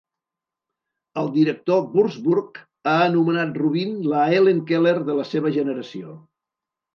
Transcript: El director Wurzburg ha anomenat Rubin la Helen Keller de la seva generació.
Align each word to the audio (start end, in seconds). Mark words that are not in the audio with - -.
El 1.23 1.27
director 1.35 1.83
Wurzburg 1.97 2.57
ha 2.93 2.95
anomenat 3.09 3.59
Rubin 3.65 3.93
la 4.15 4.25
Helen 4.33 4.63
Keller 4.73 4.95
de 5.11 5.19
la 5.21 5.27
seva 5.35 5.55
generació. 5.61 6.17